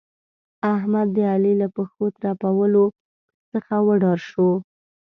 احمد؛ 0.73 1.07
د 1.15 1.17
علي 1.31 1.53
له 1.61 1.67
پښو 1.75 2.05
ترپولو 2.21 2.85
څخه 3.53 3.75
وډار 3.87 4.19
شو. 4.29 4.49